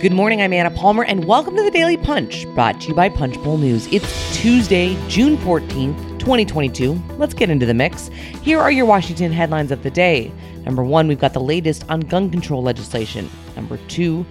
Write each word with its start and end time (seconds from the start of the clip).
Good 0.00 0.12
morning, 0.12 0.40
I'm 0.40 0.52
Anna 0.52 0.70
Palmer, 0.70 1.02
and 1.02 1.24
welcome 1.24 1.56
to 1.56 1.62
the 1.64 1.72
Daily 1.72 1.96
Punch, 1.96 2.46
brought 2.54 2.80
to 2.82 2.88
you 2.88 2.94
by 2.94 3.08
Punchbowl 3.08 3.58
News. 3.58 3.92
It's 3.92 4.32
Tuesday, 4.36 4.96
June 5.08 5.36
14th, 5.38 6.20
2022. 6.20 6.92
Let's 7.16 7.34
get 7.34 7.50
into 7.50 7.66
the 7.66 7.74
mix. 7.74 8.06
Here 8.40 8.60
are 8.60 8.70
your 8.70 8.86
Washington 8.86 9.32
headlines 9.32 9.72
of 9.72 9.82
the 9.82 9.90
day. 9.90 10.30
Number 10.64 10.84
one, 10.84 11.08
we've 11.08 11.18
got 11.18 11.32
the 11.32 11.40
latest 11.40 11.84
on 11.90 11.98
gun 11.98 12.30
control 12.30 12.62
legislation. 12.62 13.28
Number 13.56 13.76
two, 13.88 14.24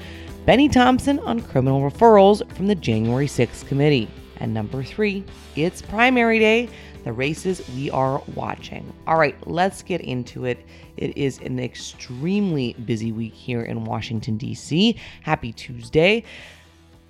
Bennie 0.45 0.69
Thompson 0.69 1.19
on 1.19 1.41
criminal 1.41 1.81
referrals 1.81 2.49
from 2.53 2.67
the 2.67 2.75
January 2.75 3.27
6th 3.27 3.67
committee. 3.67 4.09
And 4.37 4.53
number 4.53 4.85
three, 4.85 5.25
it's 5.57 5.81
primary 5.81 6.39
day 6.39 6.69
the 7.07 7.13
races 7.13 7.61
we 7.75 7.89
are 7.89 8.21
watching. 8.35 8.93
All 9.07 9.17
right, 9.17 9.35
let's 9.47 9.81
get 9.81 10.01
into 10.01 10.43
it. 10.45 10.65
It 10.97 11.17
is 11.17 11.39
an 11.39 11.57
extremely 11.57 12.73
busy 12.85 13.13
week 13.13 13.33
here 13.33 13.61
in 13.61 13.85
Washington, 13.85 14.37
D.C. 14.37 14.99
Happy 15.21 15.53
Tuesday. 15.53 16.25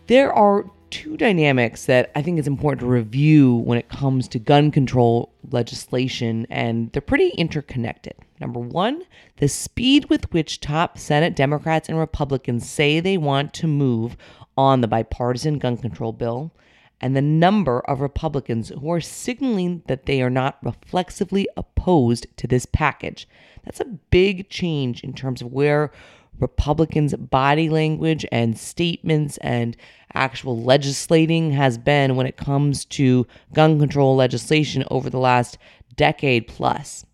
There 0.05 0.32
are 0.32 0.69
two 0.91 1.18
dynamics 1.18 1.86
that 1.86 2.11
I 2.15 2.21
think 2.21 2.39
is 2.39 2.47
important 2.47 2.82
to 2.82 2.86
review 2.86 3.55
when 3.55 3.79
it 3.79 3.89
comes 3.89 4.28
to 4.29 4.39
gun 4.39 4.69
control 4.69 5.33
legislation, 5.52 6.46
and 6.50 6.91
they're 6.91 7.02
pretty 7.02 7.29
interconnected. 7.29 8.14
Number 8.39 8.60
one, 8.60 9.02
the 9.38 9.47
speed 9.47 10.10
with 10.11 10.32
which 10.32 10.61
top 10.61 11.00
Senate 11.00 11.36
Democrats 11.36 11.89
and 11.89 11.97
Republicans 11.97 12.69
say 12.69 13.00
they 13.00 13.18
want 13.18 13.54
to 13.55 13.68
move 13.68 14.16
on 14.55 14.82
the 14.82 14.88
bipartisan 14.88 15.57
gun 15.57 15.75
control 15.75 16.14
bill 16.14 16.52
and 17.00 17.15
the 17.15 17.21
number 17.21 17.79
of 17.82 18.01
Republicans 18.01 18.69
who 18.69 18.92
are 18.92 19.01
signaling 19.01 19.83
that 19.88 20.05
they 20.05 20.21
are 20.21 20.29
not 20.29 20.57
reflexively 20.64 21.47
opposed 21.55 22.25
to 22.38 22.47
this 22.47 22.65
package. 22.65 23.28
That's 23.64 23.79
a 23.79 23.86
big 23.86 24.50
change 24.50 25.04
in 25.04 25.14
terms 25.14 25.41
of 25.41 25.52
where 25.52 25.91
Republicans' 26.39 27.15
body 27.15 27.69
language 27.69 28.25
and 28.32 28.57
statements 28.57 29.38
and 29.38 29.75
actual 30.14 30.61
legislating 30.61 31.52
has 31.52 31.78
been 31.78 32.16
when 32.16 32.27
it 32.27 32.38
comes 32.38 32.85
to 32.85 33.27
gun 33.53 33.79
control 33.79 34.16
legislation 34.16 34.83
over 34.89 35.09
the 35.09 35.19
last 35.19 35.57
decade 35.95 36.47
plus. 36.47 37.05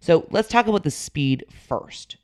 So 0.00 0.26
let's 0.30 0.48
talk 0.48 0.66
about 0.66 0.84
the 0.84 0.90
speed 0.90 1.44
first. 1.68 2.16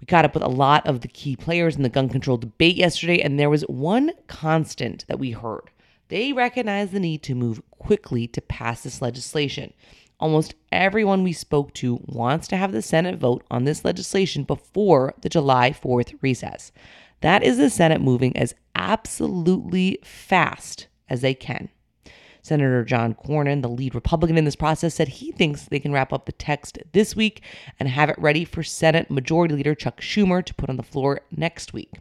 We 0.00 0.06
caught 0.06 0.24
up 0.24 0.34
with 0.34 0.42
a 0.42 0.48
lot 0.48 0.86
of 0.86 1.00
the 1.00 1.08
key 1.08 1.36
players 1.36 1.76
in 1.76 1.82
the 1.82 1.88
gun 1.88 2.08
control 2.08 2.36
debate 2.36 2.76
yesterday, 2.76 3.20
and 3.22 3.38
there 3.38 3.48
was 3.48 3.62
one 3.62 4.10
constant 4.26 5.06
that 5.08 5.18
we 5.18 5.30
heard 5.30 5.70
they 6.08 6.32
recognize 6.32 6.90
the 6.90 7.00
need 7.00 7.22
to 7.24 7.34
move 7.34 7.62
quickly 7.70 8.26
to 8.28 8.40
pass 8.40 8.82
this 8.82 9.02
legislation. 9.02 9.72
Almost 10.20 10.54
everyone 10.70 11.22
we 11.22 11.32
spoke 11.32 11.74
to 11.74 12.00
wants 12.06 12.46
to 12.48 12.56
have 12.56 12.72
the 12.72 12.82
Senate 12.82 13.18
vote 13.18 13.44
on 13.50 13.64
this 13.64 13.84
legislation 13.84 14.44
before 14.44 15.14
the 15.22 15.28
July 15.28 15.70
4th 15.70 16.16
recess. 16.22 16.72
That 17.20 17.42
is 17.42 17.58
the 17.58 17.70
Senate 17.70 18.00
moving 18.00 18.36
as 18.36 18.54
absolutely 18.74 19.98
fast 20.04 20.88
as 21.08 21.20
they 21.20 21.34
can. 21.34 21.68
Senator 22.42 22.84
John 22.84 23.14
Cornyn, 23.14 23.62
the 23.62 23.68
lead 23.68 23.94
Republican 23.94 24.36
in 24.36 24.44
this 24.44 24.54
process, 24.54 24.94
said 24.94 25.08
he 25.08 25.32
thinks 25.32 25.64
they 25.64 25.80
can 25.80 25.92
wrap 25.92 26.12
up 26.12 26.26
the 26.26 26.32
text 26.32 26.78
this 26.92 27.16
week 27.16 27.42
and 27.80 27.88
have 27.88 28.10
it 28.10 28.18
ready 28.18 28.44
for 28.44 28.62
Senate 28.62 29.10
Majority 29.10 29.54
Leader 29.54 29.74
Chuck 29.74 30.02
Schumer 30.02 30.44
to 30.44 30.54
put 30.54 30.68
on 30.68 30.76
the 30.76 30.82
floor 30.82 31.22
next 31.30 31.72
week. 31.72 31.94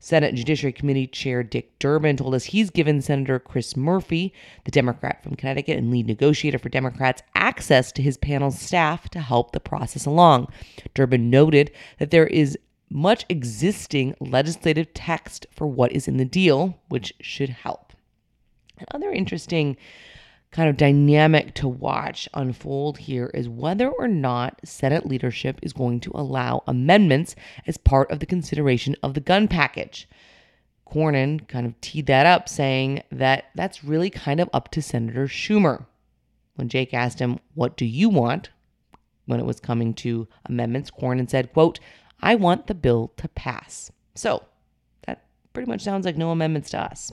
Senate 0.00 0.34
Judiciary 0.34 0.72
Committee 0.72 1.06
Chair 1.06 1.42
Dick 1.42 1.78
Durbin 1.78 2.16
told 2.16 2.34
us 2.34 2.44
he's 2.44 2.70
given 2.70 3.02
Senator 3.02 3.38
Chris 3.38 3.76
Murphy, 3.76 4.32
the 4.64 4.70
Democrat 4.70 5.22
from 5.22 5.36
Connecticut 5.36 5.76
and 5.76 5.90
lead 5.90 6.06
negotiator 6.06 6.58
for 6.58 6.68
Democrats, 6.68 7.22
access 7.34 7.90
to 7.92 8.02
his 8.02 8.16
panel's 8.16 8.58
staff 8.58 9.08
to 9.10 9.20
help 9.20 9.52
the 9.52 9.60
process 9.60 10.06
along. 10.06 10.48
Durbin 10.94 11.30
noted 11.30 11.70
that 11.98 12.10
there 12.10 12.26
is 12.26 12.56
much 12.90 13.26
existing 13.28 14.14
legislative 14.20 14.92
text 14.94 15.46
for 15.50 15.66
what 15.66 15.92
is 15.92 16.08
in 16.08 16.16
the 16.16 16.24
deal, 16.24 16.78
which 16.88 17.12
should 17.20 17.50
help. 17.50 17.92
Another 18.92 19.12
interesting 19.12 19.76
kind 20.50 20.68
of 20.68 20.76
dynamic 20.76 21.54
to 21.54 21.68
watch 21.68 22.28
unfold 22.34 22.98
here 22.98 23.30
is 23.34 23.48
whether 23.48 23.88
or 23.88 24.08
not 24.08 24.60
Senate 24.64 25.06
leadership 25.06 25.58
is 25.62 25.72
going 25.72 26.00
to 26.00 26.12
allow 26.14 26.62
amendments 26.66 27.36
as 27.66 27.76
part 27.76 28.10
of 28.10 28.20
the 28.20 28.26
consideration 28.26 28.96
of 29.02 29.14
the 29.14 29.20
gun 29.20 29.48
package. 29.48 30.08
Cornyn 30.90 31.46
kind 31.48 31.66
of 31.66 31.78
teed 31.82 32.06
that 32.06 32.24
up, 32.24 32.48
saying 32.48 33.02
that 33.12 33.46
that's 33.54 33.84
really 33.84 34.08
kind 34.08 34.40
of 34.40 34.48
up 34.54 34.70
to 34.70 34.80
Senator 34.80 35.26
Schumer. 35.26 35.84
When 36.54 36.68
Jake 36.68 36.94
asked 36.94 37.18
him, 37.18 37.38
What 37.54 37.76
do 37.76 37.84
you 37.84 38.08
want? 38.08 38.48
when 39.28 39.38
it 39.38 39.46
was 39.46 39.60
coming 39.60 39.92
to 39.92 40.26
amendments, 40.46 40.90
Cornyn 40.90 41.28
said, 41.28 41.52
quote, 41.52 41.78
I 42.20 42.34
want 42.34 42.66
the 42.66 42.74
bill 42.74 43.12
to 43.18 43.28
pass. 43.28 43.92
So 44.14 44.42
that 45.06 45.22
pretty 45.52 45.70
much 45.70 45.82
sounds 45.82 46.06
like 46.06 46.16
no 46.16 46.30
amendments 46.30 46.70
to 46.70 46.80
us. 46.80 47.12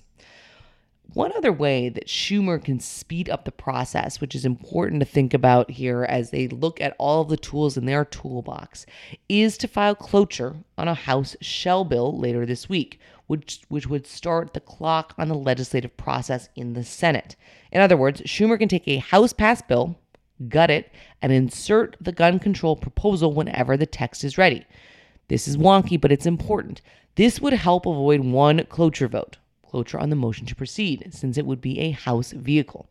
One 1.13 1.31
other 1.37 1.53
way 1.53 1.87
that 1.89 2.07
Schumer 2.07 2.61
can 2.61 2.79
speed 2.79 3.29
up 3.29 3.45
the 3.45 3.51
process, 3.51 4.19
which 4.19 4.35
is 4.35 4.45
important 4.45 4.99
to 4.99 5.05
think 5.05 5.33
about 5.33 5.71
here 5.71 6.03
as 6.03 6.29
they 6.29 6.47
look 6.49 6.81
at 6.81 6.95
all 6.99 7.21
of 7.21 7.29
the 7.29 7.37
tools 7.37 7.77
in 7.77 7.85
their 7.85 8.03
toolbox, 8.03 8.85
is 9.29 9.57
to 9.59 9.67
file 9.67 9.95
cloture 9.95 10.57
on 10.77 10.89
a 10.89 10.93
House 10.93 11.37
shell 11.39 11.85
bill 11.85 12.17
later 12.17 12.45
this 12.45 12.67
week, 12.67 12.99
which, 13.27 13.61
which 13.69 13.87
would 13.87 14.05
start 14.05 14.53
the 14.53 14.59
clock 14.59 15.13
on 15.17 15.29
the 15.29 15.35
legislative 15.35 15.95
process 15.95 16.49
in 16.55 16.73
the 16.73 16.83
Senate. 16.83 17.37
In 17.71 17.79
other 17.79 17.95
words, 17.95 18.21
Schumer 18.23 18.59
can 18.59 18.67
take 18.67 18.87
a 18.87 18.97
House 18.97 19.31
passed 19.31 19.69
bill, 19.69 19.97
gut 20.49 20.69
it, 20.69 20.91
and 21.21 21.31
insert 21.31 21.95
the 22.01 22.11
gun 22.11 22.39
control 22.39 22.75
proposal 22.75 23.31
whenever 23.31 23.77
the 23.77 23.85
text 23.85 24.23
is 24.23 24.37
ready. 24.37 24.65
This 25.29 25.47
is 25.47 25.55
wonky, 25.55 25.99
but 25.99 26.11
it's 26.11 26.25
important. 26.25 26.81
This 27.15 27.39
would 27.39 27.53
help 27.53 27.85
avoid 27.85 28.19
one 28.19 28.65
cloture 28.65 29.07
vote 29.07 29.37
cloture 29.75 29.99
on 29.99 30.09
the 30.09 30.15
motion 30.15 30.45
to 30.45 30.55
proceed, 30.55 31.09
since 31.11 31.37
it 31.37 31.45
would 31.45 31.59
be 31.59 31.79
a 31.79 31.91
House 31.91 32.31
vehicle. 32.31 32.87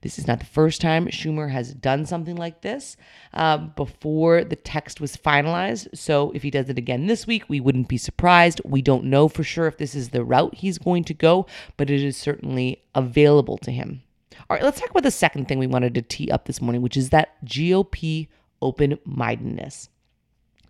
This 0.00 0.18
is 0.18 0.26
not 0.26 0.40
the 0.40 0.46
first 0.46 0.80
time 0.80 1.06
Schumer 1.08 1.50
has 1.50 1.74
done 1.74 2.06
something 2.06 2.36
like 2.36 2.62
this 2.62 2.96
uh, 3.34 3.58
before 3.58 4.42
the 4.42 4.56
text 4.56 4.98
was 4.98 5.14
finalized. 5.14 5.88
So 5.94 6.32
if 6.34 6.42
he 6.42 6.50
does 6.50 6.70
it 6.70 6.78
again 6.78 7.06
this 7.06 7.26
week, 7.26 7.44
we 7.48 7.60
wouldn't 7.60 7.86
be 7.86 7.98
surprised. 7.98 8.62
We 8.64 8.80
don't 8.80 9.04
know 9.04 9.28
for 9.28 9.44
sure 9.44 9.66
if 9.66 9.76
this 9.76 9.94
is 9.94 10.08
the 10.08 10.24
route 10.24 10.54
he's 10.54 10.78
going 10.78 11.04
to 11.04 11.14
go, 11.14 11.46
but 11.76 11.90
it 11.90 12.02
is 12.02 12.16
certainly 12.16 12.82
available 12.94 13.58
to 13.58 13.70
him. 13.70 14.02
All 14.48 14.56
right, 14.56 14.64
let's 14.64 14.80
talk 14.80 14.90
about 14.90 15.02
the 15.02 15.10
second 15.10 15.48
thing 15.48 15.58
we 15.58 15.66
wanted 15.66 15.94
to 15.94 16.02
tee 16.02 16.30
up 16.30 16.46
this 16.46 16.62
morning, 16.62 16.80
which 16.80 16.96
is 16.96 17.10
that 17.10 17.44
GOP 17.44 18.28
open 18.62 18.98
mindedness. 19.04 19.90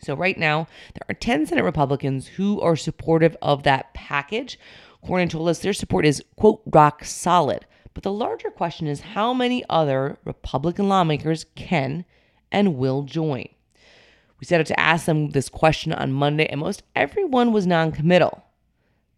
So, 0.04 0.16
right 0.16 0.36
now, 0.36 0.66
there 0.94 1.06
are 1.08 1.14
10 1.14 1.46
Senate 1.46 1.62
Republicans 1.62 2.26
who 2.26 2.60
are 2.60 2.74
supportive 2.74 3.36
of 3.40 3.62
that 3.62 3.94
package, 3.94 4.58
Cornyn 5.06 5.30
told 5.30 5.48
us 5.48 5.58
their 5.58 5.72
support 5.72 6.06
is, 6.06 6.22
quote, 6.36 6.62
rock 6.66 7.04
solid. 7.04 7.66
But 7.94 8.04
the 8.04 8.12
larger 8.12 8.50
question 8.50 8.86
is 8.86 9.00
how 9.00 9.34
many 9.34 9.64
other 9.68 10.18
Republican 10.24 10.88
lawmakers 10.88 11.46
can 11.54 12.04
and 12.50 12.76
will 12.76 13.02
join? 13.02 13.48
We 14.40 14.46
set 14.46 14.60
out 14.60 14.66
to 14.66 14.80
ask 14.80 15.06
them 15.06 15.30
this 15.30 15.48
question 15.48 15.92
on 15.92 16.12
Monday, 16.12 16.46
and 16.46 16.60
most 16.60 16.82
everyone 16.96 17.52
was 17.52 17.66
non 17.66 17.92
committal, 17.92 18.42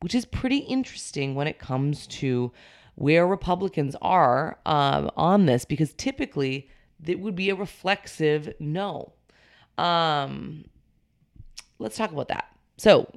which 0.01 0.15
is 0.15 0.27
pretty 0.27 0.59
interesting 0.59 1.35
when 1.35 1.47
it 1.47 1.59
comes 1.59 2.07
to 2.09 2.53
where 2.97 3.27
Republicans 3.27 3.97
are 4.03 4.59
um, 4.67 5.11
on 5.17 5.47
this, 5.47 5.65
because 5.65 5.95
typically 5.95 6.69
it 7.07 7.21
would 7.21 7.35
be 7.35 7.51
a 7.51 7.55
reflexive 7.55 8.53
no. 8.59 9.13
Um, 9.79 10.67
let's 11.79 11.97
talk 11.97 12.13
about 12.13 12.29
that. 12.29 12.49
So, 12.77 13.11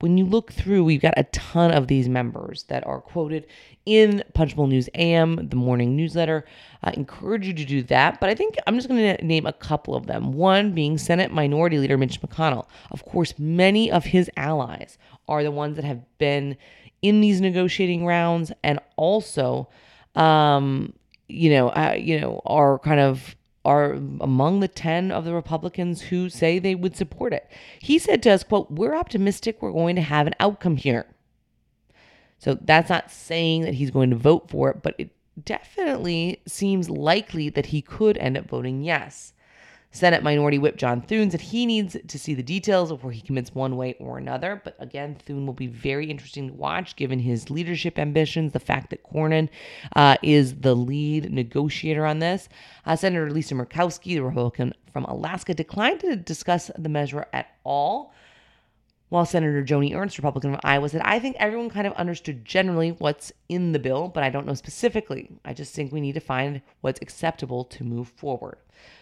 when 0.00 0.18
you 0.18 0.24
look 0.24 0.52
through, 0.52 0.84
we've 0.84 1.00
got 1.00 1.14
a 1.16 1.24
ton 1.24 1.70
of 1.70 1.86
these 1.86 2.08
members 2.08 2.64
that 2.64 2.86
are 2.86 3.00
quoted 3.00 3.46
in 3.86 4.22
Punchbowl 4.34 4.66
News 4.66 4.88
AM, 4.94 5.48
the 5.48 5.56
morning 5.56 5.96
newsletter. 5.96 6.44
I 6.82 6.92
encourage 6.92 7.46
you 7.46 7.54
to 7.54 7.64
do 7.64 7.82
that, 7.84 8.20
but 8.20 8.28
I 8.28 8.34
think 8.34 8.56
I'm 8.66 8.76
just 8.76 8.88
going 8.88 9.16
to 9.16 9.24
name 9.24 9.46
a 9.46 9.52
couple 9.52 9.94
of 9.94 10.06
them. 10.06 10.32
One 10.32 10.72
being 10.72 10.98
Senate 10.98 11.30
Minority 11.30 11.78
Leader 11.78 11.96
Mitch 11.96 12.20
McConnell. 12.20 12.66
Of 12.90 13.04
course, 13.04 13.34
many 13.38 13.90
of 13.90 14.04
his 14.04 14.30
allies 14.36 14.98
are 15.28 15.42
the 15.42 15.50
ones 15.50 15.76
that 15.76 15.84
have 15.84 16.02
been 16.18 16.56
in 17.02 17.20
these 17.20 17.40
negotiating 17.40 18.04
rounds 18.04 18.50
and 18.62 18.80
also, 18.96 19.68
um, 20.16 20.92
you 21.28 21.50
know, 21.50 21.68
uh, 21.68 21.94
you 21.98 22.20
know, 22.20 22.40
are 22.46 22.78
kind 22.78 23.00
of 23.00 23.36
are 23.64 23.92
among 23.92 24.60
the 24.60 24.68
10 24.68 25.10
of 25.10 25.24
the 25.24 25.34
Republicans 25.34 26.02
who 26.02 26.28
say 26.28 26.58
they 26.58 26.74
would 26.74 26.96
support 26.96 27.32
it. 27.32 27.50
He 27.80 27.98
said 27.98 28.22
to 28.24 28.30
us, 28.30 28.44
quote, 28.44 28.70
we're 28.70 28.94
optimistic 28.94 29.60
we're 29.60 29.72
going 29.72 29.96
to 29.96 30.02
have 30.02 30.26
an 30.26 30.34
outcome 30.38 30.76
here. 30.76 31.06
So 32.38 32.58
that's 32.60 32.90
not 32.90 33.10
saying 33.10 33.62
that 33.62 33.74
he's 33.74 33.90
going 33.90 34.10
to 34.10 34.16
vote 34.16 34.50
for 34.50 34.70
it, 34.70 34.82
but 34.82 34.94
it 34.98 35.10
definitely 35.42 36.42
seems 36.46 36.90
likely 36.90 37.48
that 37.48 37.66
he 37.66 37.80
could 37.80 38.18
end 38.18 38.36
up 38.36 38.46
voting 38.46 38.82
yes. 38.82 39.32
Senate 39.94 40.24
Minority 40.24 40.58
Whip 40.58 40.76
John 40.76 41.00
Thune 41.00 41.30
said 41.30 41.40
he 41.40 41.66
needs 41.66 41.96
to 42.08 42.18
see 42.18 42.34
the 42.34 42.42
details 42.42 42.90
before 42.90 43.12
he 43.12 43.20
commits 43.20 43.54
one 43.54 43.76
way 43.76 43.94
or 44.00 44.18
another. 44.18 44.60
But 44.64 44.74
again, 44.80 45.14
Thune 45.24 45.46
will 45.46 45.54
be 45.54 45.68
very 45.68 46.10
interesting 46.10 46.48
to 46.48 46.54
watch 46.54 46.96
given 46.96 47.20
his 47.20 47.48
leadership 47.48 47.96
ambitions, 47.96 48.52
the 48.52 48.58
fact 48.58 48.90
that 48.90 49.04
Cornyn 49.04 49.48
uh, 49.94 50.16
is 50.20 50.56
the 50.56 50.74
lead 50.74 51.32
negotiator 51.32 52.04
on 52.04 52.18
this. 52.18 52.48
Uh, 52.84 52.96
Senator 52.96 53.30
Lisa 53.30 53.54
Murkowski, 53.54 54.16
the 54.16 54.24
Republican 54.24 54.74
from 54.92 55.04
Alaska, 55.04 55.54
declined 55.54 56.00
to 56.00 56.16
discuss 56.16 56.72
the 56.76 56.88
measure 56.88 57.26
at 57.32 57.46
all. 57.62 58.12
while 59.14 59.24
Senator 59.24 59.62
Joni 59.62 59.94
Ernst, 59.94 60.18
Republican 60.18 60.54
of 60.54 60.60
Iowa, 60.64 60.88
said, 60.88 61.02
I 61.04 61.20
think 61.20 61.36
everyone 61.38 61.70
kind 61.70 61.86
of 61.86 61.92
understood 61.92 62.44
generally 62.44 62.90
what's 62.90 63.32
in 63.48 63.70
the 63.70 63.78
bill, 63.78 64.08
but 64.08 64.24
I 64.24 64.30
don't 64.30 64.44
know 64.44 64.54
specifically. 64.54 65.30
I 65.44 65.54
just 65.54 65.72
think 65.72 65.92
we 65.92 66.00
need 66.00 66.14
to 66.14 66.20
find 66.20 66.62
what's 66.80 67.00
acceptable 67.00 67.64
to 67.66 67.84
move 67.84 68.08
forward. 68.08 68.56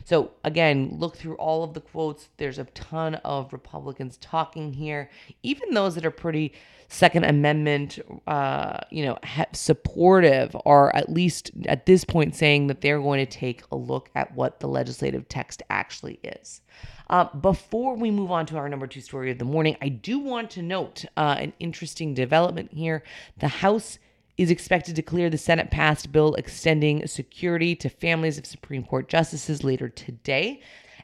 So, 0.05 0.33
again, 0.45 0.97
look 0.99 1.17
through 1.17 1.37
all 1.37 1.63
of 1.63 1.75
the 1.75 1.81
quotes. 1.81 2.29
There's 2.37 2.59
a 2.59 2.65
ton 2.65 3.17
of 3.17 3.53
Republicans 3.53 4.17
talking 4.19 4.73
here, 4.73 5.11
even 5.43 5.75
those 5.75 5.95
that 5.95 6.05
are 6.05 6.11
pretty 6.11 6.53
Second 6.89 7.25
Amendment, 7.25 7.99
uh, 8.27 8.77
you 8.91 9.05
know, 9.07 9.19
supportive, 9.53 10.55
are 10.67 10.95
at 10.95 11.11
least 11.11 11.51
at 11.67 11.87
this 11.87 12.05
point 12.05 12.35
saying 12.35 12.67
that 12.67 12.83
they're 12.83 13.01
going 13.01 13.25
to 13.25 13.31
take 13.31 13.63
a 13.73 13.77
look 13.77 14.11
at 14.15 14.35
what 14.35 14.61
the 14.61 14.69
legislative 14.69 15.27
text 15.29 15.63
actually 15.71 16.21
is. 16.23 16.61
Uh, 17.09 17.25
before 17.41 17.95
we 17.95 18.11
move 18.11 18.31
on 18.31 18.45
to 18.47 18.57
our 18.57 18.69
number 18.69 18.87
two 18.87 19.01
story 19.01 19.31
of 19.31 19.39
the 19.39 19.45
morning, 19.45 19.77
I 19.81 19.89
do 19.89 20.19
want 20.19 20.51
to 20.51 20.63
note 20.63 21.07
uh, 21.17 21.37
an 21.39 21.55
interesting 21.59 22.13
development 22.13 22.73
here. 22.73 23.03
The 23.39 23.49
House 23.49 23.99
is 24.39 24.51
expected 24.51 24.97
to 24.97 25.03
clear 25.03 25.29
the 25.29 25.39
Senate 25.39 25.71
passed 25.71 26.13
bill 26.13 26.35
extending 26.35 27.07
security 27.07 27.75
to 27.77 27.89
families 27.89 28.39
of 28.39 28.47
Supreme 28.47 28.85
Court 28.85 29.09
justices 29.09 29.63
later 29.63 29.89
today. 29.89 30.61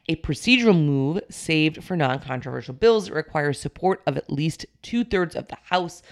A 0.08 0.16
procedural 0.16 0.74
move 0.82 1.20
saved 1.28 1.84
for 1.84 1.94
non 1.94 2.20
controversial 2.20 2.74
bills 2.74 3.06
that 3.06 3.14
requires 3.14 3.60
support 3.60 4.02
of 4.06 4.16
at 4.16 4.32
least 4.32 4.64
two 4.82 5.04
thirds 5.04 5.36
of 5.36 5.48
the 5.48 5.58
House. 5.64 6.02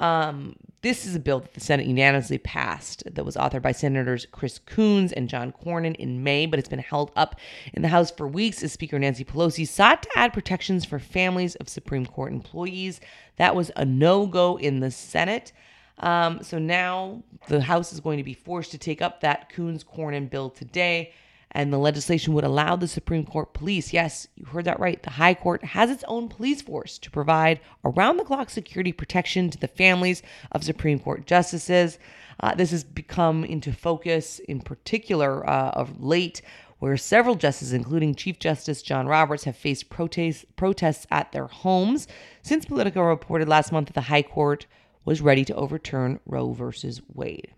Um, 0.00 0.56
this 0.80 1.06
is 1.06 1.14
a 1.14 1.20
bill 1.20 1.38
that 1.40 1.54
the 1.54 1.60
Senate 1.60 1.86
unanimously 1.86 2.38
passed 2.38 3.04
that 3.14 3.24
was 3.24 3.36
authored 3.36 3.62
by 3.62 3.70
Senators 3.70 4.26
Chris 4.32 4.58
Coons 4.58 5.12
and 5.12 5.28
John 5.28 5.52
Cornyn 5.52 5.94
in 5.94 6.24
May, 6.24 6.46
but 6.46 6.58
it's 6.58 6.68
been 6.68 6.80
held 6.80 7.12
up 7.14 7.38
in 7.72 7.82
the 7.82 7.88
House 7.88 8.10
for 8.10 8.26
weeks 8.26 8.64
as 8.64 8.72
Speaker 8.72 8.98
Nancy 8.98 9.24
Pelosi 9.24 9.68
sought 9.68 10.02
to 10.02 10.08
add 10.16 10.32
protections 10.32 10.84
for 10.84 10.98
families 10.98 11.54
of 11.56 11.68
Supreme 11.68 12.06
Court 12.06 12.32
employees. 12.32 13.00
That 13.36 13.54
was 13.54 13.70
a 13.76 13.84
no 13.84 14.26
go 14.26 14.58
in 14.58 14.80
the 14.80 14.90
Senate. 14.90 15.52
Um, 15.98 16.42
so 16.42 16.58
now 16.58 17.22
the 17.48 17.60
House 17.60 17.92
is 17.92 18.00
going 18.00 18.18
to 18.18 18.24
be 18.24 18.34
forced 18.34 18.70
to 18.72 18.78
take 18.78 19.02
up 19.02 19.20
that 19.20 19.52
Coons 19.52 19.84
Cornyn 19.84 20.28
bill 20.28 20.50
today 20.50 21.12
and 21.52 21.72
the 21.72 21.78
legislation 21.78 22.32
would 22.32 22.44
allow 22.44 22.76
the 22.76 22.88
Supreme 22.88 23.24
Court 23.24 23.52
police, 23.52 23.92
yes, 23.92 24.26
you 24.36 24.46
heard 24.46 24.64
that 24.64 24.80
right, 24.80 25.02
the 25.02 25.10
High 25.10 25.34
Court 25.34 25.62
has 25.62 25.90
its 25.90 26.02
own 26.08 26.28
police 26.28 26.62
force 26.62 26.98
to 26.98 27.10
provide 27.10 27.60
around 27.84 28.16
the 28.16 28.24
clock 28.24 28.48
security 28.50 28.90
protection 28.90 29.50
to 29.50 29.58
the 29.58 29.68
families 29.68 30.22
of 30.52 30.64
Supreme 30.64 30.98
Court 30.98 31.26
justices. 31.26 31.98
Uh, 32.40 32.54
this 32.54 32.70
has 32.70 32.82
become 32.82 33.44
into 33.44 33.72
focus 33.72 34.38
in 34.40 34.60
particular 34.60 35.48
uh, 35.48 35.70
of 35.70 36.02
late 36.02 36.40
where 36.78 36.96
several 36.96 37.36
justices, 37.36 37.72
including 37.72 38.12
Chief 38.12 38.40
Justice 38.40 38.82
John 38.82 39.06
Roberts, 39.06 39.44
have 39.44 39.56
faced 39.56 39.88
protests, 39.88 40.44
protests 40.56 41.06
at 41.12 41.30
their 41.30 41.46
homes 41.46 42.08
since 42.42 42.64
Politico 42.64 43.02
reported 43.02 43.46
last 43.46 43.70
month 43.70 43.86
that 43.86 43.94
the 43.94 44.00
High 44.00 44.22
Court 44.22 44.66
was 45.04 45.20
ready 45.20 45.44
to 45.44 45.54
overturn 45.54 46.20
Roe 46.26 46.52
versus 46.52 47.00
Wade. 47.12 47.54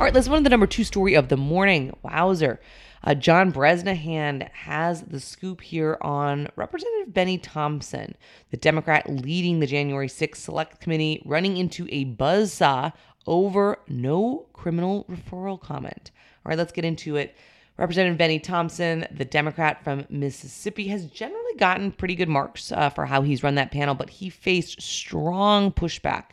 All 0.00 0.04
right, 0.04 0.14
let's 0.14 0.28
move 0.28 0.38
to 0.38 0.44
the 0.44 0.50
number 0.50 0.66
two 0.66 0.84
story 0.84 1.14
of 1.14 1.28
the 1.28 1.36
morning. 1.36 1.94
Wowzer. 2.02 2.60
Uh, 3.02 3.14
John 3.14 3.50
Bresnahan 3.50 4.48
has 4.52 5.02
the 5.02 5.20
scoop 5.20 5.62
here 5.62 5.96
on 6.02 6.48
Representative 6.56 7.14
Bennie 7.14 7.38
Thompson, 7.38 8.14
the 8.50 8.56
Democrat 8.58 9.08
leading 9.08 9.60
the 9.60 9.66
January 9.66 10.08
6th 10.08 10.36
Select 10.36 10.80
Committee, 10.80 11.22
running 11.24 11.56
into 11.56 11.86
a 11.90 12.04
buzzsaw 12.04 12.92
over 13.26 13.78
no 13.88 14.46
criminal 14.52 15.06
referral 15.10 15.60
comment. 15.60 16.10
All 16.44 16.50
right, 16.50 16.58
let's 16.58 16.72
get 16.72 16.84
into 16.84 17.16
it. 17.16 17.34
Representative 17.80 18.18
Bennie 18.18 18.38
Thompson, 18.38 19.06
the 19.10 19.24
Democrat 19.24 19.82
from 19.82 20.04
Mississippi, 20.10 20.88
has 20.88 21.06
generally 21.06 21.54
gotten 21.56 21.90
pretty 21.90 22.14
good 22.14 22.28
marks 22.28 22.72
uh, 22.72 22.90
for 22.90 23.06
how 23.06 23.22
he's 23.22 23.42
run 23.42 23.54
that 23.54 23.70
panel, 23.70 23.94
but 23.94 24.10
he 24.10 24.28
faced 24.28 24.82
strong 24.82 25.72
pushback 25.72 26.24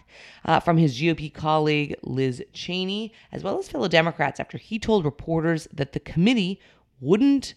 uh, 0.44 0.60
from 0.60 0.76
his 0.76 1.00
GOP 1.00 1.34
colleague 1.34 1.96
Liz 2.04 2.44
Cheney, 2.52 3.14
as 3.32 3.44
well 3.44 3.58
as 3.58 3.70
fellow 3.70 3.88
Democrats, 3.88 4.42
after 4.42 4.58
he 4.58 4.78
told 4.78 5.06
reporters 5.06 5.70
that 5.72 5.94
the 5.94 6.02
committee 6.02 6.60
wouldn't 7.00 7.54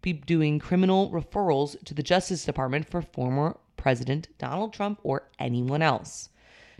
be 0.00 0.12
doing 0.12 0.60
criminal 0.60 1.10
referrals 1.10 1.76
to 1.86 1.94
the 1.94 2.04
Justice 2.04 2.44
Department 2.44 2.88
for 2.88 3.02
former 3.02 3.56
President 3.76 4.28
Donald 4.38 4.72
Trump 4.72 5.00
or 5.02 5.28
anyone 5.40 5.82
else. 5.82 6.28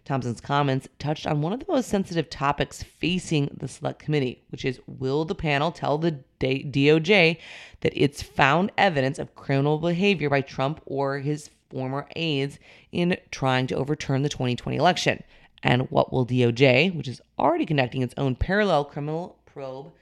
Thompson's 0.04 0.40
comments 0.40 0.88
touched 0.98 1.26
on 1.26 1.42
one 1.42 1.52
of 1.52 1.60
the 1.60 1.70
most 1.70 1.88
sensitive 1.88 2.30
topics 2.30 2.82
facing 2.82 3.50
the 3.56 3.68
Select 3.68 3.98
Committee, 3.98 4.42
which 4.50 4.64
is 4.64 4.80
will 4.86 5.24
the 5.24 5.34
panel 5.34 5.70
tell 5.70 5.98
the 5.98 6.18
DOJ 6.40 7.38
that 7.80 7.92
it's 7.94 8.22
found 8.22 8.72
evidence 8.78 9.18
of 9.18 9.34
criminal 9.34 9.78
behavior 9.78 10.30
by 10.30 10.40
Trump 10.40 10.80
or 10.86 11.18
his 11.18 11.50
former 11.70 12.06
aides 12.16 12.58
in 12.90 13.16
trying 13.30 13.66
to 13.66 13.76
overturn 13.76 14.22
the 14.22 14.28
2020 14.28 14.76
election? 14.76 15.22
And 15.62 15.90
what 15.90 16.12
will 16.12 16.26
DOJ, 16.26 16.94
which 16.94 17.08
is 17.08 17.20
already 17.38 17.66
conducting 17.66 18.02
its 18.02 18.14
own 18.16 18.36
parallel 18.36 18.84
criminal 18.84 19.38
probe, 19.44 19.92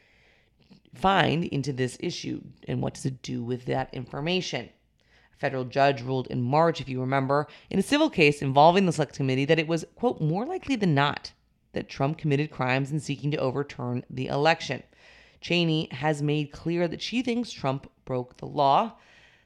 find 0.95 1.45
into 1.45 1.73
this 1.73 1.97
issue? 2.01 2.43
And 2.69 2.83
what 2.83 2.95
does 2.95 3.07
it 3.07 3.23
do 3.23 3.43
with 3.43 3.65
that 3.67 3.93
information? 3.93 4.69
Federal 5.39 5.65
judge 5.65 6.03
ruled 6.03 6.27
in 6.29 6.43
March, 6.43 6.81
if 6.81 6.89
you 6.89 7.01
remember, 7.01 7.47
in 7.71 7.79
a 7.79 7.83
civil 7.83 8.11
case 8.11 8.43
involving 8.43 8.87
the 8.87 8.93
select 8.93 9.15
committee 9.15 9.45
that 9.45 9.59
it 9.59 9.69
was, 9.69 9.85
quote, 9.95 10.21
more 10.21 10.47
likely 10.47 10.77
than 10.77 10.95
not 10.95 11.33
that 11.73 11.89
Trump 11.89 12.19
committed 12.19 12.51
crimes 12.51 12.91
in 12.91 12.99
seeking 12.99 13.31
to 13.31 13.37
overturn 13.37 14.03
the 14.09 14.27
election. 14.27 14.83
Cheney 15.41 15.89
has 15.93 16.23
made 16.23 16.51
clear 16.51 16.89
that 16.89 17.03
she 17.03 17.23
thinks 17.23 17.51
Trump 17.53 17.91
broke 18.05 18.39
the 18.39 18.47
law. 18.47 18.95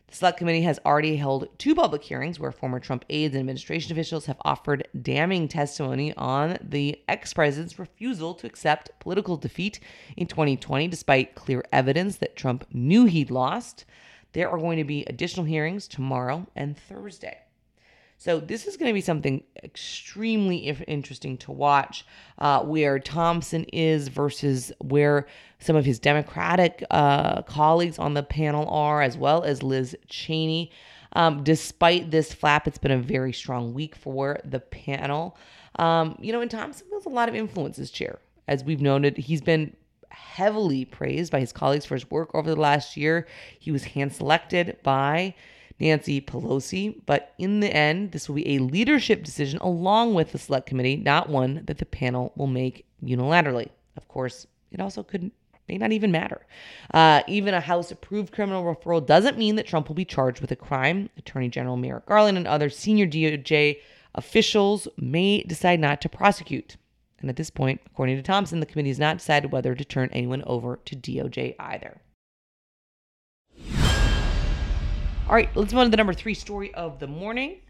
The 0.06 0.16
Select 0.16 0.38
Committee 0.38 0.62
has 0.62 0.80
already 0.84 1.16
held 1.16 1.48
two 1.58 1.74
public 1.74 2.02
hearings 2.02 2.40
where 2.40 2.52
former 2.52 2.80
Trump 2.80 3.04
aides 3.10 3.34
and 3.34 3.40
administration 3.40 3.92
officials 3.92 4.26
have 4.26 4.40
offered 4.42 4.88
damning 5.02 5.46
testimony 5.46 6.14
on 6.14 6.58
the 6.62 7.00
ex 7.08 7.32
president's 7.32 7.78
refusal 7.78 8.34
to 8.34 8.46
accept 8.46 8.90
political 9.00 9.36
defeat 9.36 9.78
in 10.16 10.26
2020, 10.26 10.88
despite 10.88 11.34
clear 11.34 11.64
evidence 11.72 12.16
that 12.16 12.36
Trump 12.36 12.66
knew 12.72 13.04
he'd 13.04 13.30
lost. 13.30 13.84
There 14.32 14.50
are 14.50 14.58
going 14.58 14.78
to 14.78 14.84
be 14.84 15.04
additional 15.06 15.46
hearings 15.46 15.88
tomorrow 15.88 16.46
and 16.54 16.76
Thursday. 16.76 17.38
So 18.20 18.38
this 18.38 18.66
is 18.66 18.76
going 18.76 18.90
to 18.90 18.94
be 18.94 19.00
something 19.00 19.42
extremely 19.64 20.58
interesting 20.58 21.38
to 21.38 21.52
watch, 21.52 22.04
uh, 22.36 22.62
where 22.62 22.98
Thompson 22.98 23.64
is 23.72 24.08
versus 24.08 24.72
where 24.78 25.26
some 25.58 25.74
of 25.74 25.86
his 25.86 25.98
Democratic 25.98 26.84
uh, 26.90 27.40
colleagues 27.42 27.98
on 27.98 28.12
the 28.12 28.22
panel 28.22 28.68
are, 28.68 29.00
as 29.00 29.16
well 29.16 29.42
as 29.42 29.62
Liz 29.62 29.96
Cheney. 30.06 30.70
Um, 31.14 31.42
despite 31.42 32.10
this 32.10 32.34
flap, 32.34 32.68
it's 32.68 32.76
been 32.76 32.90
a 32.90 32.98
very 32.98 33.32
strong 33.32 33.72
week 33.72 33.96
for 33.96 34.38
the 34.44 34.60
panel. 34.60 35.38
Um, 35.76 36.18
you 36.20 36.30
know, 36.32 36.42
and 36.42 36.50
Thompson 36.50 36.88
feels 36.90 37.06
a 37.06 37.08
lot 37.08 37.30
of 37.30 37.34
influence 37.34 37.78
as 37.78 37.90
chair. 37.90 38.18
As 38.46 38.62
we've 38.64 38.82
noted, 38.82 39.16
he's 39.16 39.40
been 39.40 39.74
heavily 40.10 40.84
praised 40.84 41.32
by 41.32 41.40
his 41.40 41.52
colleagues 41.52 41.84
for 41.84 41.94
his 41.94 42.10
work 42.10 42.34
over 42.34 42.48
the 42.48 42.60
last 42.60 42.96
year. 42.96 43.26
He 43.58 43.70
was 43.70 43.84
hand 43.84 44.12
selected 44.12 44.78
by 44.82 45.34
Nancy 45.78 46.20
Pelosi, 46.20 47.00
but 47.06 47.34
in 47.38 47.60
the 47.60 47.74
end, 47.74 48.12
this 48.12 48.28
will 48.28 48.36
be 48.36 48.56
a 48.56 48.58
leadership 48.58 49.24
decision 49.24 49.58
along 49.60 50.14
with 50.14 50.32
the 50.32 50.38
select 50.38 50.66
committee, 50.66 50.96
not 50.96 51.28
one 51.28 51.62
that 51.64 51.78
the 51.78 51.86
panel 51.86 52.32
will 52.36 52.46
make 52.46 52.86
unilaterally. 53.02 53.70
Of 53.96 54.06
course, 54.08 54.46
it 54.70 54.80
also 54.80 55.02
could 55.02 55.30
may 55.68 55.78
not 55.78 55.92
even 55.92 56.10
matter. 56.10 56.44
Uh, 56.92 57.22
even 57.28 57.54
a 57.54 57.60
House 57.60 57.92
approved 57.92 58.32
criminal 58.32 58.64
referral 58.64 59.04
doesn't 59.04 59.38
mean 59.38 59.54
that 59.54 59.66
Trump 59.66 59.88
will 59.88 59.94
be 59.94 60.04
charged 60.04 60.40
with 60.40 60.50
a 60.50 60.56
crime. 60.56 61.08
Attorney 61.16 61.48
General 61.48 61.76
Merrick 61.76 62.06
Garland 62.06 62.36
and 62.36 62.46
other 62.46 62.68
senior 62.68 63.06
DOJ 63.06 63.78
officials 64.16 64.88
may 64.96 65.42
decide 65.44 65.78
not 65.78 66.00
to 66.00 66.08
prosecute. 66.08 66.76
And 67.20 67.28
at 67.28 67.36
this 67.36 67.50
point, 67.50 67.80
according 67.86 68.16
to 68.16 68.22
Thompson, 68.22 68.60
the 68.60 68.66
committee 68.66 68.88
has 68.90 68.98
not 68.98 69.18
decided 69.18 69.52
whether 69.52 69.74
to 69.74 69.84
turn 69.84 70.08
anyone 70.12 70.42
over 70.46 70.78
to 70.84 70.96
DOJ 70.96 71.54
either. 71.58 72.00
All 75.28 75.36
right, 75.36 75.54
let's 75.54 75.72
move 75.72 75.80
on 75.80 75.86
to 75.86 75.90
the 75.90 75.96
number 75.96 76.14
three 76.14 76.34
story 76.34 76.74
of 76.74 76.98
the 76.98 77.06
morning. 77.06 77.60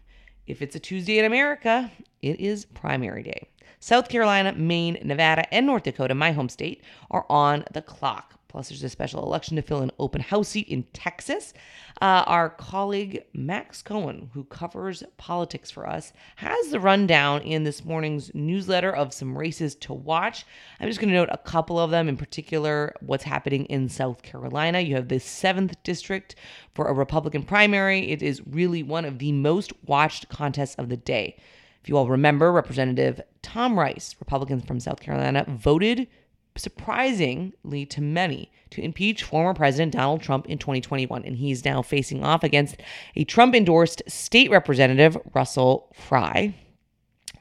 If 0.47 0.61
it's 0.61 0.75
a 0.75 0.79
Tuesday 0.79 1.19
in 1.19 1.25
America, 1.25 1.91
it 2.21 2.39
is 2.39 2.65
primary 2.65 3.23
day. 3.23 3.49
South 3.79 4.09
Carolina, 4.09 4.53
Maine, 4.53 4.97
Nevada, 5.03 5.51
and 5.53 5.65
North 5.65 5.83
Dakota, 5.83 6.15
my 6.15 6.31
home 6.31 6.49
state, 6.49 6.83
are 7.09 7.25
on 7.29 7.63
the 7.71 7.81
clock. 7.81 8.39
Plus, 8.51 8.67
there's 8.67 8.83
a 8.83 8.89
special 8.89 9.23
election 9.23 9.55
to 9.55 9.61
fill 9.61 9.79
an 9.79 9.91
open 9.97 10.19
house 10.19 10.49
seat 10.49 10.67
in 10.67 10.83
Texas. 10.91 11.53
Uh, 12.01 12.25
our 12.27 12.49
colleague 12.49 13.23
Max 13.33 13.81
Cohen, 13.81 14.29
who 14.33 14.43
covers 14.43 15.03
politics 15.15 15.71
for 15.71 15.87
us, 15.87 16.11
has 16.35 16.69
the 16.69 16.79
rundown 16.81 17.43
in 17.43 17.63
this 17.63 17.85
morning's 17.85 18.29
newsletter 18.35 18.93
of 18.93 19.13
some 19.13 19.37
races 19.37 19.73
to 19.75 19.93
watch. 19.93 20.45
I'm 20.81 20.89
just 20.89 20.99
going 20.99 21.11
to 21.11 21.15
note 21.15 21.29
a 21.31 21.37
couple 21.37 21.79
of 21.79 21.91
them, 21.91 22.09
in 22.09 22.17
particular, 22.17 22.93
what's 22.99 23.23
happening 23.23 23.63
in 23.67 23.87
South 23.87 24.21
Carolina. 24.21 24.81
You 24.81 24.95
have 24.95 25.07
the 25.07 25.15
7th 25.15 25.75
district 25.83 26.35
for 26.75 26.87
a 26.87 26.93
Republican 26.93 27.43
primary. 27.43 28.11
It 28.11 28.21
is 28.21 28.45
really 28.45 28.83
one 28.83 29.05
of 29.05 29.19
the 29.19 29.31
most 29.31 29.71
watched 29.85 30.27
contests 30.27 30.75
of 30.75 30.89
the 30.89 30.97
day. 30.97 31.37
If 31.81 31.87
you 31.87 31.95
all 31.95 32.09
remember, 32.09 32.51
Representative 32.51 33.21
Tom 33.41 33.79
Rice, 33.79 34.13
Republican 34.19 34.59
from 34.59 34.81
South 34.81 34.99
Carolina, 34.99 35.45
voted 35.47 36.09
surprisingly 36.55 37.85
to 37.85 38.01
many, 38.01 38.51
to 38.71 38.81
impeach 38.81 39.23
former 39.23 39.53
President 39.53 39.93
Donald 39.93 40.21
Trump 40.21 40.45
in 40.47 40.57
2021. 40.57 41.23
And 41.25 41.37
he's 41.37 41.65
now 41.65 41.81
facing 41.81 42.23
off 42.23 42.43
against 42.43 42.77
a 43.15 43.23
Trump 43.23 43.55
endorsed 43.55 44.01
state 44.07 44.49
representative, 44.51 45.17
Russell 45.33 45.91
Fry. 45.93 46.55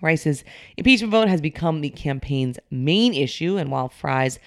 Rice's 0.00 0.44
impeachment 0.76 1.12
vote 1.12 1.28
has 1.28 1.40
become 1.40 1.80
the 1.80 1.90
campaign's 1.90 2.58
main 2.70 3.14
issue. 3.14 3.56
And 3.56 3.70
while 3.70 3.88
Fry's 3.88 4.38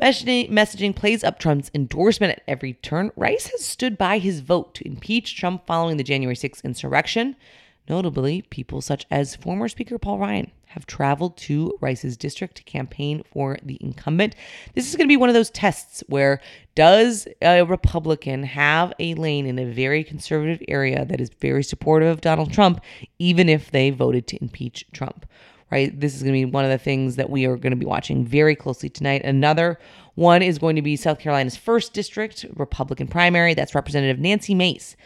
messaging, 0.00 0.50
messaging 0.50 0.94
plays 0.94 1.24
up 1.24 1.38
Trump's 1.38 1.70
endorsement 1.74 2.32
at 2.32 2.42
every 2.46 2.74
turn, 2.74 3.10
Rice 3.16 3.48
has 3.48 3.64
stood 3.64 3.96
by 3.96 4.18
his 4.18 4.40
vote 4.40 4.74
to 4.74 4.86
impeach 4.86 5.36
Trump 5.36 5.66
following 5.66 5.96
the 5.96 6.04
January 6.04 6.36
6th 6.36 6.62
insurrection. 6.64 7.36
Notably, 7.88 8.42
people 8.42 8.82
such 8.82 9.06
as 9.10 9.34
former 9.34 9.66
Speaker 9.68 9.98
Paul 9.98 10.18
Ryan 10.18 10.52
have 10.68 10.86
traveled 10.86 11.36
to 11.36 11.76
Rice's 11.80 12.16
district 12.16 12.56
to 12.56 12.62
campaign 12.62 13.22
for 13.32 13.56
the 13.62 13.78
incumbent. 13.80 14.34
This 14.74 14.88
is 14.88 14.96
going 14.96 15.06
to 15.06 15.12
be 15.12 15.16
one 15.16 15.28
of 15.28 15.34
those 15.34 15.50
tests 15.50 16.04
where 16.08 16.40
does 16.74 17.26
a 17.42 17.62
Republican 17.62 18.42
have 18.42 18.92
a 18.98 19.14
lane 19.14 19.46
in 19.46 19.58
a 19.58 19.64
very 19.64 20.04
conservative 20.04 20.62
area 20.68 21.04
that 21.06 21.20
is 21.20 21.30
very 21.40 21.64
supportive 21.64 22.08
of 22.08 22.20
Donald 22.20 22.52
Trump, 22.52 22.80
even 23.18 23.48
if 23.48 23.70
they 23.70 23.90
voted 23.90 24.26
to 24.28 24.38
impeach 24.42 24.84
Trump? 24.92 25.26
Right? 25.70 25.98
This 25.98 26.14
is 26.14 26.22
going 26.22 26.32
to 26.32 26.46
be 26.46 26.50
one 26.50 26.64
of 26.64 26.70
the 26.70 26.78
things 26.78 27.16
that 27.16 27.28
we 27.28 27.44
are 27.46 27.56
going 27.56 27.72
to 27.72 27.76
be 27.76 27.84
watching 27.84 28.24
very 28.24 28.56
closely 28.56 28.88
tonight. 28.88 29.22
Another 29.24 29.78
one 30.14 30.42
is 30.42 30.58
going 30.58 30.76
to 30.76 30.82
be 30.82 30.96
South 30.96 31.18
Carolina's 31.18 31.56
first 31.56 31.92
district 31.92 32.46
Republican 32.54 33.06
primary. 33.06 33.52
That's 33.52 33.74
Representative 33.74 34.18
Nancy 34.18 34.54
Mace 34.54 34.96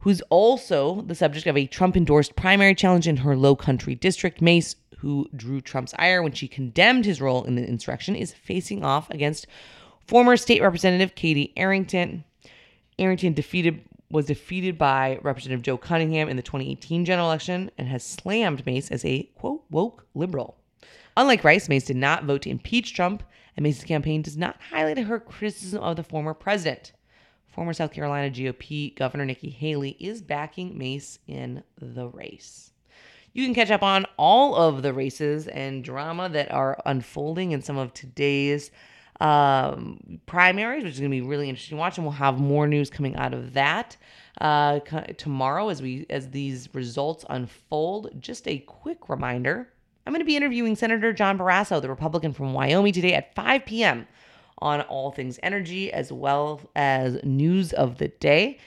who's 0.00 0.20
also 0.30 1.02
the 1.02 1.14
subject 1.14 1.46
of 1.46 1.56
a 1.56 1.66
Trump 1.66 1.96
endorsed 1.96 2.36
primary 2.36 2.74
challenge 2.74 3.08
in 3.08 3.18
her 3.18 3.36
low 3.36 3.56
country 3.56 3.94
district. 3.94 4.40
Mace 4.40 4.76
who 4.98 5.28
drew 5.34 5.60
Trump's 5.60 5.94
ire 5.98 6.22
when 6.22 6.32
she 6.32 6.48
condemned 6.48 7.04
his 7.04 7.20
role 7.20 7.44
in 7.44 7.54
the 7.54 7.66
insurrection, 7.66 8.14
is 8.14 8.32
facing 8.32 8.84
off 8.84 9.10
against 9.10 9.46
former 10.06 10.36
state 10.36 10.62
representative 10.62 11.14
Katie 11.14 11.52
Arrington. 11.56 12.24
Arrington 12.98 13.32
defeated 13.32 13.82
was 14.10 14.26
defeated 14.26 14.78
by 14.78 15.18
Representative 15.22 15.62
Joe 15.62 15.76
Cunningham 15.76 16.28
in 16.28 16.36
the 16.36 16.42
2018 16.42 17.04
general 17.04 17.28
election 17.28 17.70
and 17.76 17.88
has 17.88 18.02
slammed 18.02 18.64
Mace 18.64 18.90
as 18.90 19.04
a 19.04 19.24
quote 19.34 19.64
woke 19.70 20.06
liberal. 20.14 20.56
Unlike 21.16 21.44
Rice, 21.44 21.68
Mace 21.68 21.84
did 21.84 21.96
not 21.96 22.24
vote 22.24 22.42
to 22.42 22.50
impeach 22.50 22.94
Trump, 22.94 23.22
and 23.56 23.64
Mace's 23.64 23.84
campaign 23.84 24.22
does 24.22 24.36
not 24.36 24.56
highlight 24.70 24.98
her 24.98 25.20
criticism 25.20 25.82
of 25.82 25.96
the 25.96 26.02
former 26.02 26.32
president. 26.32 26.92
Former 27.48 27.72
South 27.72 27.92
Carolina 27.92 28.30
GOP 28.30 28.94
Governor 28.94 29.24
Nikki 29.24 29.50
Haley 29.50 29.96
is 29.98 30.22
backing 30.22 30.78
Mace 30.78 31.18
in 31.26 31.64
the 31.76 32.08
race. 32.08 32.72
You 33.32 33.44
can 33.44 33.54
catch 33.54 33.70
up 33.70 33.82
on 33.82 34.06
all 34.16 34.56
of 34.56 34.82
the 34.82 34.92
races 34.92 35.46
and 35.48 35.84
drama 35.84 36.28
that 36.30 36.50
are 36.50 36.80
unfolding 36.86 37.52
in 37.52 37.62
some 37.62 37.76
of 37.76 37.92
today's 37.94 38.70
um, 39.20 40.20
primaries, 40.26 40.84
which 40.84 40.94
is 40.94 41.00
going 41.00 41.10
to 41.10 41.16
be 41.16 41.26
really 41.26 41.48
interesting 41.48 41.76
to 41.76 41.80
watch, 41.80 41.98
and 41.98 42.06
we'll 42.06 42.12
have 42.12 42.38
more 42.38 42.66
news 42.66 42.90
coming 42.90 43.16
out 43.16 43.34
of 43.34 43.54
that 43.54 43.96
uh, 44.40 44.80
tomorrow 45.16 45.68
as 45.68 45.82
we 45.82 46.06
as 46.08 46.30
these 46.30 46.68
results 46.72 47.24
unfold. 47.28 48.10
Just 48.20 48.46
a 48.46 48.58
quick 48.58 49.08
reminder: 49.08 49.68
I'm 50.06 50.12
going 50.12 50.20
to 50.20 50.26
be 50.26 50.36
interviewing 50.36 50.76
Senator 50.76 51.12
John 51.12 51.38
Barrasso, 51.38 51.82
the 51.82 51.88
Republican 51.88 52.32
from 52.32 52.52
Wyoming, 52.52 52.92
today 52.92 53.14
at 53.14 53.34
5 53.34 53.66
p.m. 53.66 54.06
on 54.58 54.82
all 54.82 55.10
things 55.10 55.38
energy 55.42 55.92
as 55.92 56.12
well 56.12 56.60
as 56.76 57.18
news 57.24 57.72
of 57.72 57.98
the 57.98 58.08
day. 58.08 58.58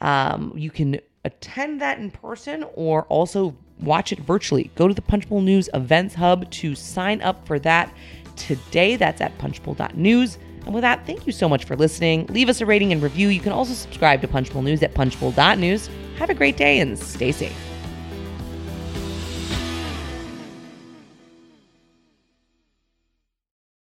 Um, 0.00 0.52
you 0.56 0.70
can 0.70 1.00
attend 1.28 1.80
that 1.80 1.98
in 1.98 2.10
person 2.10 2.64
or 2.74 3.04
also 3.04 3.56
watch 3.80 4.12
it 4.12 4.18
virtually. 4.20 4.70
Go 4.74 4.88
to 4.88 4.94
the 4.94 5.02
Punchbowl 5.02 5.40
News 5.40 5.68
Events 5.74 6.14
Hub 6.14 6.50
to 6.50 6.74
sign 6.74 7.22
up 7.22 7.46
for 7.46 7.58
that 7.60 7.94
today. 8.36 8.96
That's 8.96 9.20
at 9.20 9.36
punchbowl.news. 9.38 10.38
And 10.64 10.74
with 10.74 10.82
that, 10.82 11.06
thank 11.06 11.26
you 11.26 11.32
so 11.32 11.48
much 11.48 11.64
for 11.64 11.76
listening. 11.76 12.26
Leave 12.26 12.48
us 12.48 12.60
a 12.60 12.66
rating 12.66 12.92
and 12.92 13.02
review. 13.02 13.28
You 13.28 13.40
can 13.40 13.52
also 13.52 13.72
subscribe 13.72 14.20
to 14.22 14.28
Punchbowl 14.28 14.62
News 14.62 14.82
at 14.82 14.94
punchbowl.news. 14.94 15.88
Have 16.18 16.30
a 16.30 16.34
great 16.34 16.56
day 16.56 16.80
and 16.80 16.98
stay 16.98 17.32
safe. 17.32 17.67